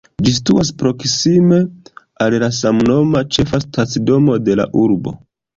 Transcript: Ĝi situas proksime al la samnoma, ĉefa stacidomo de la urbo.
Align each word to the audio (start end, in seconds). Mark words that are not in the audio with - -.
Ĝi 0.25 0.31
situas 0.35 0.71
proksime 0.77 1.59
al 2.27 2.37
la 2.45 2.51
samnoma, 2.63 3.21
ĉefa 3.37 3.63
stacidomo 3.67 4.43
de 4.49 4.61
la 4.63 4.71
urbo. 4.87 5.19